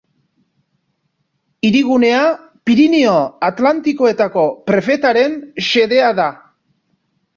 Hirigunea 1.67 2.23
Pirinio 2.69 3.13
Atlantikoetako 3.49 4.47
prefetaren 4.73 5.37
xedea 5.71 6.11
da. 6.23 6.31